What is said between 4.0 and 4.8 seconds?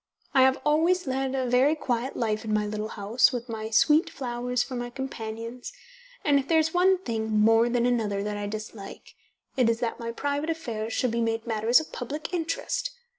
flowers for